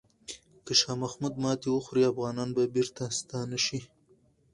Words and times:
که 0.65 0.73
شاه 0.79 0.95
محمود 1.03 1.33
ماتې 1.43 1.69
وخوري، 1.71 2.03
افغانان 2.11 2.49
به 2.55 2.63
بیرته 2.75 3.03
ستون 3.17 3.49
شي. 3.65 3.79